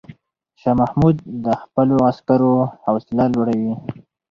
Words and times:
شاه 0.61 0.75
محمود 0.81 1.15
د 1.45 1.45
خپلو 1.61 1.95
عسکرو 2.09 2.53
حوصله 2.85 3.25
لوړوي. 3.33 3.73